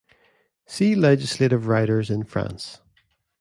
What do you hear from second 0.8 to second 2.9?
legislative riders in France".